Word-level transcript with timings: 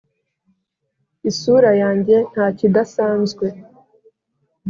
isura 1.29 1.69
yanjye 1.81 2.15
ntakidasanzwe, 2.31 3.45